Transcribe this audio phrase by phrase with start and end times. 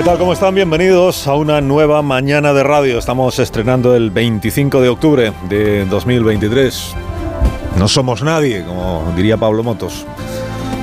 [0.00, 0.16] ¿Qué tal?
[0.16, 0.54] ¿Cómo están?
[0.54, 2.98] Bienvenidos a una nueva mañana de radio.
[2.98, 6.94] Estamos estrenando el 25 de octubre de 2023.
[7.76, 10.06] No somos nadie, como diría Pablo Motos.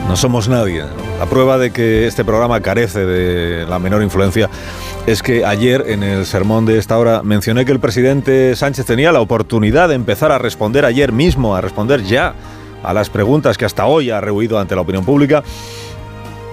[0.08, 0.84] No somos nadie.
[1.18, 4.52] La prueba de que este programa carece de la menor influencia
[5.08, 9.12] es que ayer en el sermón de esta hora mencioné que el presidente Sánchez tenía
[9.12, 12.36] la oportunidad de empezar a responder ayer mismo, a responder ya
[12.84, 15.44] a las preguntas que hasta hoy ha rehuido ante la opinión pública.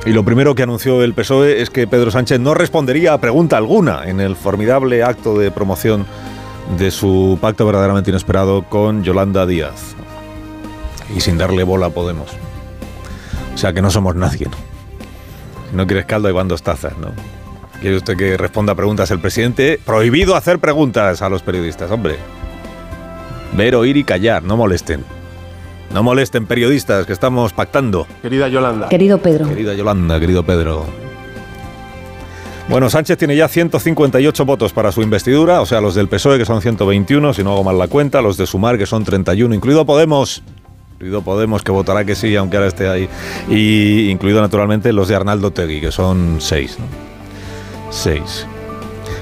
[0.06, 3.56] Y lo primero que anunció el PSOE es que Pedro Sánchez no respondería a pregunta
[3.56, 6.04] alguna en el formidable acto de promoción
[6.78, 9.94] de su pacto verdaderamente inesperado con Yolanda Díaz.
[11.16, 12.28] Y sin darle bola Podemos.
[13.54, 14.46] O sea que no somos nadie.
[14.46, 14.56] ¿no?
[15.70, 17.12] Si no quieres caldo, hay van dos tazas, ¿no?
[17.80, 19.80] ¿Quiere usted que responda a preguntas el presidente?
[19.84, 22.16] Prohibido hacer preguntas a los periodistas, hombre.
[23.56, 25.04] Ver, oír y callar, no molesten.
[25.94, 28.08] No molesten periodistas que estamos pactando.
[28.20, 28.88] Querida Yolanda.
[28.88, 29.48] Querido Pedro.
[29.48, 30.86] Querida Yolanda, querido Pedro.
[32.68, 36.44] Bueno, Sánchez tiene ya 158 votos para su investidura, o sea, los del PSOE que
[36.44, 39.86] son 121, si no hago mal la cuenta, los de Sumar que son 31, incluido
[39.86, 40.42] Podemos.
[40.94, 43.08] Incluido Podemos que votará que sí, aunque ahora esté ahí.
[43.48, 46.78] Y incluido naturalmente los de Arnaldo Tegui, que son 6.
[46.80, 46.86] ¿no?
[47.90, 48.46] 6.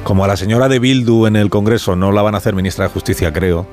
[0.05, 2.87] Como a la señora de Bildu en el Congreso no la van a hacer ministra
[2.87, 3.67] de Justicia, creo,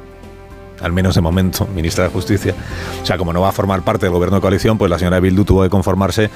[0.81, 2.53] al menos de momento, ministra de Justicia.
[3.01, 5.19] O sea, como no va a formar parte del gobierno de coalición, pues la señora
[5.19, 6.29] Bildu tuvo que conformarse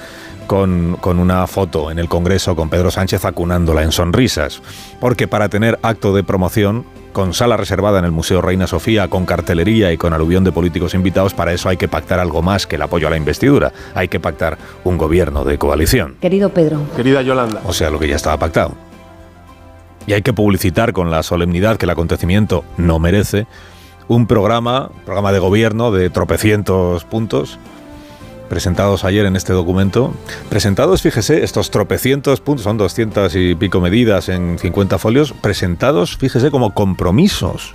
[0.47, 4.61] con, con, una foto en el Congreso con Pedro Sánchez acunándola en sonrisas.
[4.99, 9.25] Porque para tener acto de promoción, con sala reservada en el Museo Reina Sofía, con
[9.25, 12.75] cartelería y con aluvión de políticos invitados, para eso hay que pactar algo más que
[12.75, 13.71] el apoyo a la investidura.
[13.94, 16.15] Hay que pactar un gobierno de coalición.
[16.20, 16.82] Querido Pedro.
[16.95, 17.61] Querida Yolanda.
[17.65, 18.73] O sea, lo que ya estaba pactado.
[20.05, 23.48] Y hay que publicitar con la solemnidad que el acontecimiento no merece
[24.08, 27.59] un programa, programa de gobierno de tropecientos puntos,
[28.49, 30.14] presentados ayer en este documento.
[30.49, 36.52] Presentados, fíjese, estos tropecientos puntos, son 200 y pico medidas en 50 folios, presentados, fíjese,
[36.52, 37.73] como compromisos.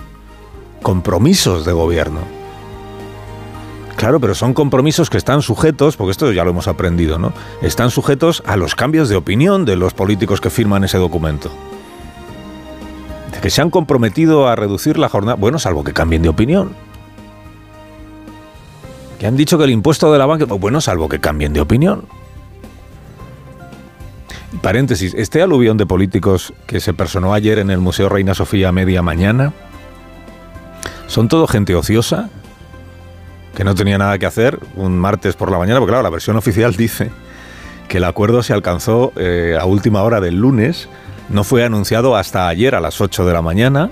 [0.82, 2.20] Compromisos de gobierno.
[3.96, 7.32] Claro, pero son compromisos que están sujetos, porque esto ya lo hemos aprendido, ¿no?
[7.62, 11.50] Están sujetos a los cambios de opinión de los políticos que firman ese documento
[13.40, 16.72] que se han comprometido a reducir la jornada, bueno, salvo que cambien de opinión.
[19.18, 22.04] Que han dicho que el impuesto de la banca, bueno, salvo que cambien de opinión.
[24.62, 28.72] Paréntesis, este aluvión de políticos que se personó ayer en el Museo Reina Sofía a
[28.72, 29.52] media mañana,
[31.06, 32.30] ¿son todo gente ociosa?
[33.54, 36.36] Que no tenía nada que hacer un martes por la mañana, porque claro, la versión
[36.36, 37.10] oficial dice
[37.88, 40.88] que el acuerdo se alcanzó eh, a última hora del lunes,
[41.28, 43.90] no fue anunciado hasta ayer a las 8 de la mañana.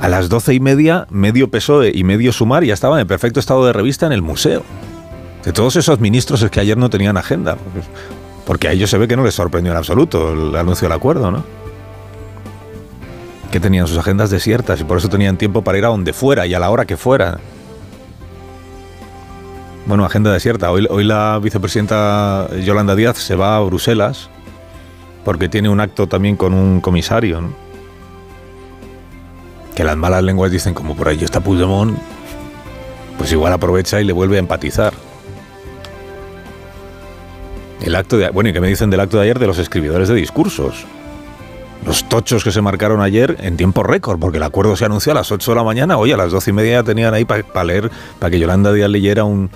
[0.00, 3.66] A las 12 y media, medio PSOE y medio Sumar ya estaban en perfecto estado
[3.66, 4.62] de revista en el museo.
[5.44, 7.56] De todos esos ministros es que ayer no tenían agenda.
[8.46, 11.30] Porque a ellos se ve que no les sorprendió en absoluto el anuncio del acuerdo,
[11.30, 11.44] ¿no?
[13.50, 16.46] Que tenían sus agendas desiertas y por eso tenían tiempo para ir a donde fuera
[16.46, 17.38] y a la hora que fuera.
[19.86, 20.70] Bueno, agenda desierta.
[20.70, 24.30] Hoy, hoy la vicepresidenta Yolanda Díaz se va a Bruselas
[25.24, 27.52] porque tiene un acto también con un comisario, ¿no?
[29.74, 31.96] Que las malas lenguas dicen, como por ahí está Puigdemont,
[33.18, 34.92] pues igual aprovecha y le vuelve a empatizar.
[37.82, 38.28] El acto de...
[38.30, 40.84] Bueno, ¿y qué me dicen del acto de ayer de los escribidores de discursos?
[41.86, 45.14] Los tochos que se marcaron ayer en tiempo récord, porque el acuerdo se anunció a
[45.14, 47.42] las 8 de la mañana, hoy a las 12 y media ya tenían ahí para
[47.42, 49.50] pa leer, para que Yolanda Díaz leyera un...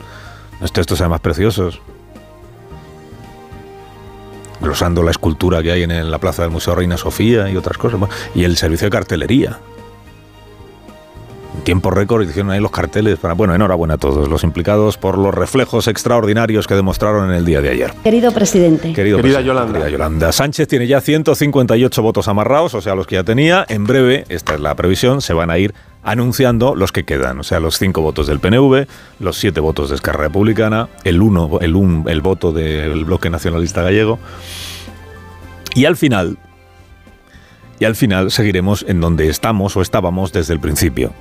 [0.61, 1.83] Los textos además preciosos
[4.65, 8.01] glosando la escultura que hay en la plaza del Museo Reina Sofía y otras cosas.
[8.35, 9.61] Y el servicio de cartelería.
[11.65, 13.33] Tiempo récord hicieron ahí los carteles para...
[13.35, 17.63] Bueno, enhorabuena a todos los implicados por los reflejos extraordinarios que demostraron en el día
[17.63, 17.93] de ayer.
[18.05, 18.93] Querido presidente.
[18.93, 19.73] Querido Querida presidente, Yolanda.
[19.73, 20.33] querida Yolanda.
[20.33, 23.65] Sánchez tiene ya 158 votos amarrados, o sea, los que ya tenía.
[23.69, 27.43] En breve, esta es la previsión, se van a ir anunciando los que quedan, o
[27.43, 28.87] sea, los cinco votos del PNV,
[29.21, 33.83] los siete votos de Esquerra Republicana, el uno, el, un, el voto del bloque nacionalista
[33.83, 34.19] gallego.
[35.75, 36.37] Y al final,
[37.81, 41.13] y al final seguiremos en donde estamos o estábamos desde el principio,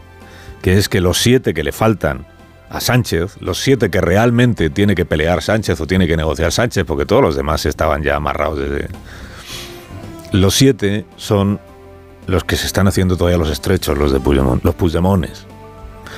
[0.63, 2.25] que es que los siete que le faltan
[2.69, 6.85] a Sánchez, los siete que realmente tiene que pelear Sánchez o tiene que negociar Sánchez,
[6.85, 8.87] porque todos los demás estaban ya amarrados desde...
[10.31, 11.59] Los siete son
[12.27, 15.45] los que se están haciendo todavía los estrechos, los de Puigdemont, los Puigdemones.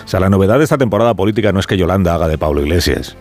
[0.06, 2.62] O sea, la novedad de esta temporada política no es que Yolanda haga de Pablo
[2.62, 3.18] Iglesias.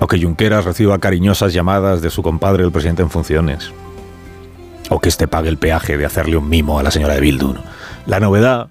[0.00, 3.72] O que Junqueras reciba cariñosas llamadas de su compadre, el presidente en funciones.
[4.88, 7.54] O que este pague el peaje de hacerle un mimo a la señora de Bildu.
[8.06, 8.70] La novedad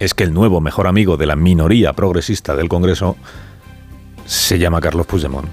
[0.00, 3.16] es que el nuevo mejor amigo de la minoría progresista del Congreso
[4.24, 5.48] se llama Carlos Puigdemont.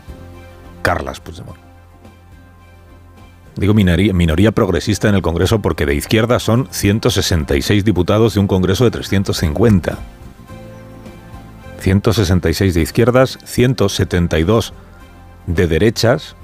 [0.81, 1.59] Carlas Puigdemont.
[3.57, 8.47] Digo minoría, minoría, progresista en el Congreso porque de izquierda son 166 diputados de un
[8.47, 9.97] Congreso de 350.
[11.79, 14.73] 166 de izquierdas, 172
[15.45, 16.36] de derechas.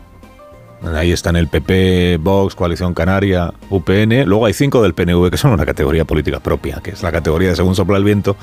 [0.86, 4.26] Ahí están el PP, Vox, Coalición Canaria, UPN.
[4.26, 7.50] Luego hay cinco del PNV, que son una categoría política propia, que es la categoría
[7.50, 8.36] de según sopla el viento.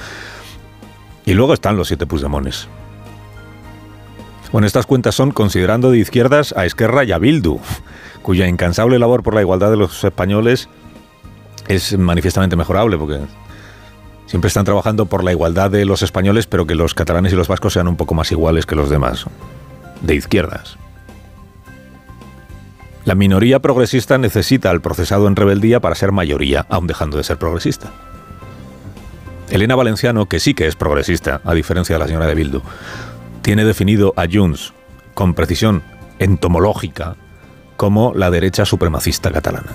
[1.26, 2.66] Y luego están los siete Puigdemones.
[4.52, 7.60] Bueno, estas cuentas son considerando de izquierdas a Esquerra y a Bildu
[8.22, 10.68] cuya incansable labor por la igualdad de los españoles
[11.68, 13.20] es manifiestamente mejorable, porque
[14.26, 17.48] siempre están trabajando por la igualdad de los españoles, pero que los catalanes y los
[17.48, 19.26] vascos sean un poco más iguales que los demás,
[20.02, 20.76] de izquierdas.
[23.04, 27.38] La minoría progresista necesita al procesado en rebeldía para ser mayoría, aun dejando de ser
[27.38, 27.90] progresista.
[29.50, 32.62] Elena Valenciano, que sí que es progresista, a diferencia de la señora de Bildu,
[33.42, 34.74] tiene definido a Junts
[35.14, 35.82] con precisión
[36.18, 37.16] entomológica
[37.76, 39.72] como la derecha supremacista catalana.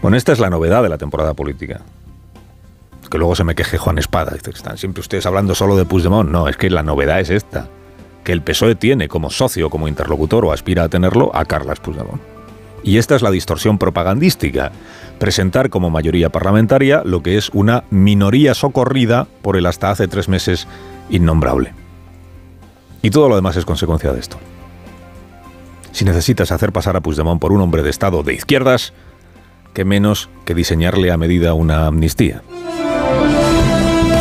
[0.00, 1.80] Bueno, esta es la novedad de la temporada política.
[3.10, 4.32] Que luego se me queje Juan Espada.
[4.32, 6.30] Dice que están siempre ustedes hablando solo de Puigdemont.
[6.30, 7.68] No, es que la novedad es esta.
[8.24, 12.20] Que el PSOE tiene como socio, como interlocutor o aspira a tenerlo a Carlas Puigdemont.
[12.82, 14.72] Y esta es la distorsión propagandística.
[15.18, 20.28] Presentar como mayoría parlamentaria lo que es una minoría socorrida por el hasta hace tres
[20.28, 20.66] meses
[21.08, 21.72] innombrable.
[23.02, 24.38] Y todo lo demás es consecuencia de esto
[25.94, 28.92] si necesitas hacer pasar a Puigdemont por un hombre de Estado de izquierdas,
[29.72, 32.42] que menos que diseñarle a medida una amnistía.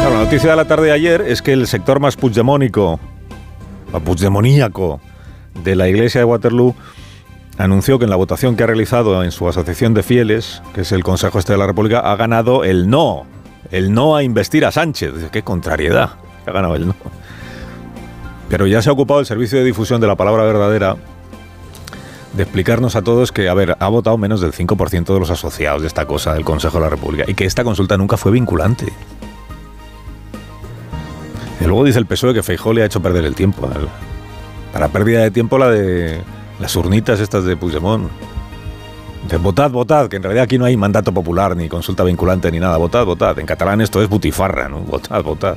[0.04, 3.00] la noticia de la tarde de ayer es que el sector más puigdemónico,
[3.94, 5.00] o puigdemoníaco,
[5.64, 6.76] de la iglesia de Waterloo
[7.58, 10.92] anunció que en la votación que ha realizado en su asociación de fieles, que es
[10.92, 13.26] el Consejo Este de la República, ha ganado el no.
[13.72, 15.14] El no a investir a Sánchez.
[15.32, 16.12] Qué contrariedad.
[16.46, 16.96] Ha ganado el no.
[18.50, 20.98] Pero ya se ha ocupado el servicio de difusión de la palabra verdadera
[22.34, 25.82] de explicarnos a todos que, a ver, ha votado menos del 5% de los asociados
[25.82, 28.92] de esta cosa del Consejo de la República y que esta consulta nunca fue vinculante.
[31.64, 33.70] Y luego dice el PSOE que Feijó le ha hecho perder el tiempo.
[34.74, 36.22] Para pérdida de tiempo la de
[36.60, 38.10] las urnitas estas de Puigdemont.
[39.30, 42.60] De votad, votad, que en realidad aquí no hay mandato popular, ni consulta vinculante, ni
[42.60, 42.76] nada.
[42.76, 43.40] Votad, votad.
[43.40, 44.80] En catalán esto es butifarra, ¿no?
[44.80, 45.56] Votad, votad.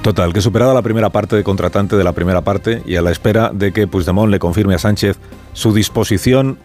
[0.00, 3.10] Total, que superada la primera parte de contratante de la primera parte y a la
[3.10, 5.18] espera de que Puigdemont le confirme a Sánchez
[5.52, 6.58] su disposición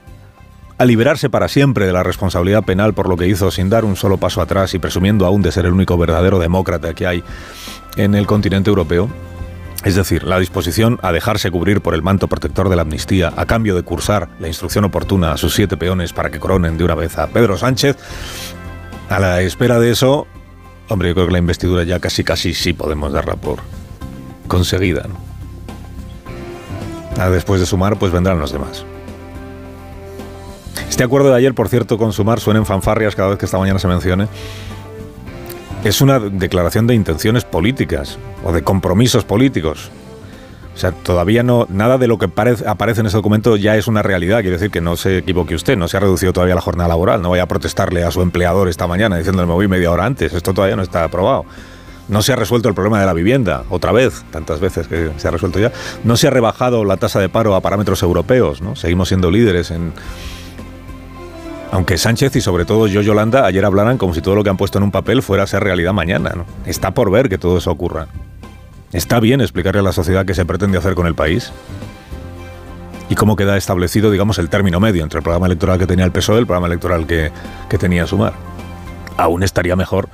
[0.77, 3.95] a liberarse para siempre de la responsabilidad penal por lo que hizo sin dar un
[3.95, 7.23] solo paso atrás y presumiendo aún de ser el único verdadero demócrata que hay
[7.95, 9.09] en el continente europeo,
[9.83, 13.45] es decir, la disposición a dejarse cubrir por el manto protector de la amnistía a
[13.45, 16.95] cambio de cursar la instrucción oportuna a sus siete peones para que coronen de una
[16.95, 17.97] vez a Pedro Sánchez,
[19.09, 20.27] a la espera de eso,
[20.89, 23.59] Hombre, yo creo que la investidura ya casi casi sí podemos darla por
[24.47, 25.07] conseguida.
[25.07, 25.17] ¿no?
[27.31, 28.85] Después de sumar, pues vendrán los demás.
[30.89, 33.79] Este acuerdo de ayer, por cierto, con sumar suenen fanfarrias cada vez que esta mañana
[33.79, 34.27] se mencione.
[35.83, 39.91] Es una declaración de intenciones políticas o de compromisos políticos.
[40.75, 44.01] O sea, todavía no, nada de lo que aparece en ese documento ya es una
[44.01, 44.41] realidad.
[44.41, 47.21] Quiere decir que no se equivoque usted, no se ha reducido todavía la jornada laboral.
[47.21, 50.33] No vaya a protestarle a su empleador esta mañana diciéndole me voy media hora antes.
[50.33, 51.45] Esto todavía no está aprobado.
[52.07, 55.27] No se ha resuelto el problema de la vivienda, otra vez, tantas veces que se
[55.27, 55.71] ha resuelto ya.
[56.03, 58.75] No se ha rebajado la tasa de paro a parámetros europeos, ¿no?
[58.75, 59.93] Seguimos siendo líderes en,
[61.73, 64.57] aunque Sánchez y sobre todo yo, Yolanda, ayer hablaran como si todo lo que han
[64.57, 66.45] puesto en un papel fuera a ser realidad mañana.
[66.67, 68.05] Está por ver que todo eso ocurra.
[68.91, 71.51] ¿Está bien explicarle a la sociedad qué se pretende hacer con el país?
[73.09, 76.11] ¿Y cómo queda establecido, digamos, el término medio entre el programa electoral que tenía el
[76.11, 77.31] PSOE y el programa electoral que,
[77.67, 78.33] que tenía Sumar?
[79.17, 80.09] Aún estaría mejor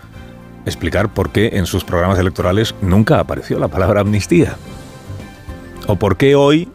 [0.66, 4.56] explicar por qué en sus programas electorales nunca apareció la palabra amnistía.
[5.88, 6.70] O por qué hoy,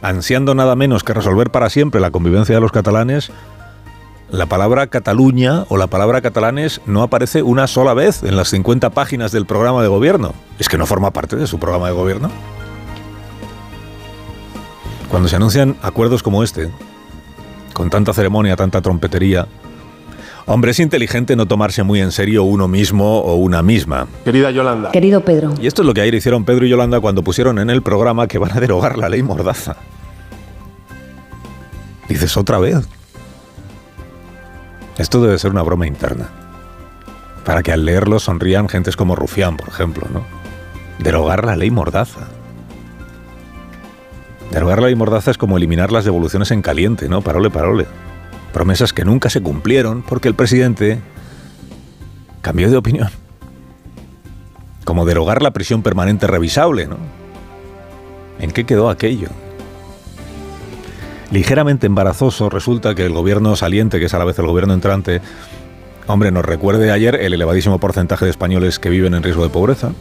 [0.00, 3.32] ansiando nada menos que resolver para siempre la convivencia de los catalanes,
[4.30, 8.90] la palabra Cataluña o la palabra catalanes no aparece una sola vez en las 50
[8.90, 10.34] páginas del programa de gobierno.
[10.58, 12.30] Es que no forma parte de su programa de gobierno.
[15.10, 16.70] Cuando se anuncian acuerdos como este,
[17.72, 19.46] con tanta ceremonia, tanta trompetería,
[20.46, 24.08] hombre, es inteligente no tomarse muy en serio uno mismo o una misma.
[24.24, 24.90] Querida Yolanda.
[24.90, 25.54] Querido Pedro.
[25.60, 28.26] Y esto es lo que ayer hicieron Pedro y Yolanda cuando pusieron en el programa
[28.26, 29.76] que van a derogar la ley Mordaza.
[32.08, 32.88] Dices otra vez.
[34.98, 36.28] Esto debe ser una broma interna.
[37.44, 40.24] Para que al leerlo sonrían gentes como Rufián, por ejemplo, ¿no?
[40.98, 42.28] Derogar la ley Mordaza.
[44.50, 47.20] Derogar la ley Mordaza es como eliminar las devoluciones en caliente, ¿no?
[47.20, 47.86] Parole, parole.
[48.52, 50.98] Promesas que nunca se cumplieron porque el presidente
[52.40, 53.10] cambió de opinión.
[54.84, 56.96] Como derogar la prisión permanente revisable, ¿no?
[58.38, 59.28] ¿En qué quedó aquello?
[61.30, 65.20] Ligeramente embarazoso resulta que el gobierno saliente, que es a la vez el gobierno entrante,
[66.06, 69.92] hombre, nos recuerde ayer el elevadísimo porcentaje de españoles que viven en riesgo de pobreza,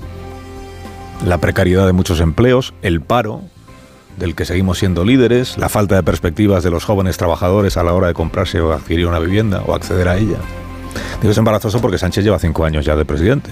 [1.26, 3.42] la precariedad de muchos empleos, el paro,
[4.18, 7.94] del que seguimos siendo líderes, la falta de perspectivas de los jóvenes trabajadores a la
[7.94, 10.38] hora de comprarse o adquirir una vivienda o acceder a ella.
[11.22, 13.50] Digo, es embarazoso porque Sánchez lleva cinco años ya de presidente.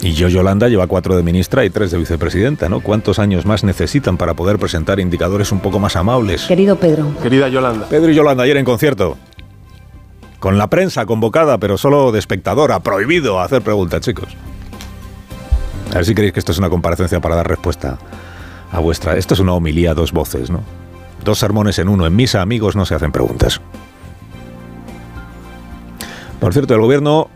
[0.00, 2.80] Y yo, Yolanda, lleva cuatro de ministra y tres de vicepresidenta, ¿no?
[2.80, 6.44] ¿Cuántos años más necesitan para poder presentar indicadores un poco más amables?
[6.44, 7.14] Querido Pedro.
[7.22, 7.88] Querida Yolanda.
[7.88, 9.16] Pedro y Yolanda ayer en concierto.
[10.38, 12.80] Con la prensa convocada, pero solo de espectadora.
[12.80, 14.36] Prohibido hacer preguntas, chicos.
[15.90, 17.98] A ver si creéis que esto es una comparecencia para dar respuesta
[18.70, 19.16] a vuestra...
[19.16, 20.60] Esto es una homilía a dos voces, ¿no?
[21.24, 22.06] Dos sermones en uno.
[22.06, 23.62] En misa, amigos, no se hacen preguntas.
[26.38, 27.30] Por cierto, el gobierno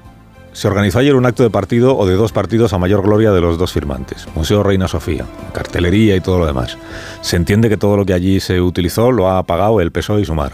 [0.60, 3.40] se organizó ayer un acto de partido o de dos partidos a mayor gloria de
[3.40, 4.26] los dos firmantes.
[4.34, 5.24] Museo Reina Sofía,
[5.54, 6.76] cartelería y todo lo demás.
[7.22, 10.26] Se entiende que todo lo que allí se utilizó lo ha pagado el PSOE y
[10.26, 10.52] Sumar.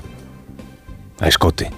[1.19, 1.73] A escote.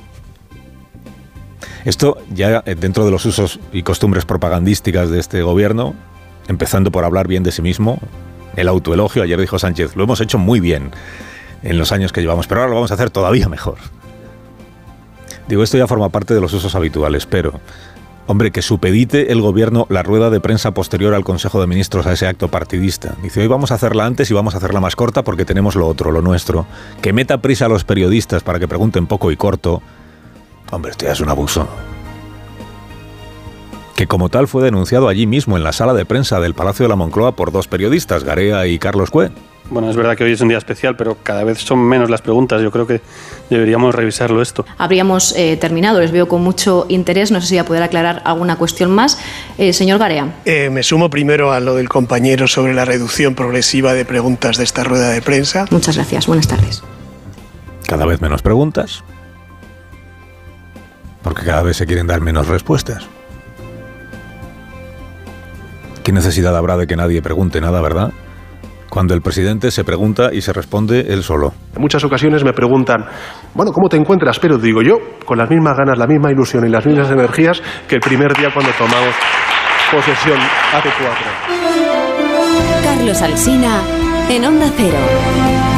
[1.86, 5.94] Esto ya eh, dentro de los usos y costumbres propagandísticas de este gobierno,
[6.48, 7.98] empezando por hablar bien de sí mismo,
[8.56, 10.90] el autoelogio, ayer dijo Sánchez, lo hemos hecho muy bien
[11.62, 13.78] en los años que llevamos, pero ahora lo vamos a hacer todavía mejor.
[15.48, 17.58] Digo, esto ya forma parte de los usos habituales, pero,
[18.28, 22.12] hombre, que supedite el gobierno la rueda de prensa posterior al Consejo de Ministros a
[22.12, 23.16] ese acto partidista.
[23.22, 25.86] Dice, hoy vamos a hacerla antes y vamos a hacerla más corta porque tenemos lo
[25.86, 26.66] otro, lo nuestro.
[27.02, 29.82] Que meta prisa a los periodistas para que pregunten poco y corto.
[30.70, 31.66] Hombre, esto ya es un abuso
[33.96, 36.88] que como tal fue denunciado allí mismo en la sala de prensa del Palacio de
[36.88, 39.32] la Moncloa por dos periodistas, Garea y Carlos Cue.
[39.70, 42.22] Bueno, es verdad que hoy es un día especial, pero cada vez son menos las
[42.22, 42.62] preguntas.
[42.62, 43.02] Yo creo que
[43.50, 44.64] deberíamos revisarlo esto.
[44.78, 47.30] Habríamos eh, terminado, les veo con mucho interés.
[47.30, 49.18] No sé si voy a poder aclarar alguna cuestión más.
[49.58, 50.36] Eh, señor Garea.
[50.46, 54.64] Eh, me sumo primero a lo del compañero sobre la reducción progresiva de preguntas de
[54.64, 55.66] esta rueda de prensa.
[55.70, 56.26] Muchas gracias.
[56.26, 56.82] Buenas tardes.
[57.86, 59.04] Cada vez menos preguntas.
[61.22, 63.06] Porque cada vez se quieren dar menos respuestas.
[66.04, 68.12] ¿Qué necesidad habrá de que nadie pregunte nada, verdad?
[68.98, 71.52] Cuando el presidente se pregunta y se responde él solo.
[71.72, 73.06] En muchas ocasiones me preguntan,
[73.54, 74.40] bueno, ¿cómo te encuentras?
[74.40, 77.94] Pero digo yo, con las mismas ganas, la misma ilusión y las mismas energías que
[77.94, 79.14] el primer día cuando tomamos
[79.92, 80.40] posesión
[80.74, 81.26] hace cuatro.
[82.82, 83.82] Carlos Alsina,
[84.30, 85.77] en Onda Cero.